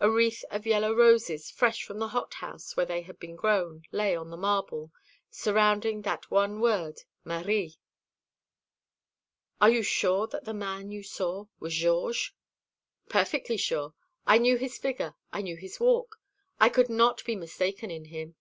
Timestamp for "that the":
10.28-10.54